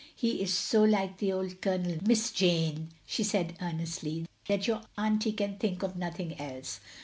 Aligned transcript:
"He 0.15 0.41
is 0.41 0.51
so 0.51 0.81
like 0.83 1.17
the 1.19 1.31
old 1.31 1.61
Colonel, 1.61 1.99
Miss 2.03 2.31
Jane," 2.31 2.89
she 3.05 3.21
said, 3.23 3.55
earnestly, 3.61 4.25
"that 4.47 4.65
your 4.65 4.81
auntie 4.97 5.31
can 5.33 5.57
think 5.57 5.83
of 5.83 5.93
ooihing 5.93 6.39
else. 6.39 6.79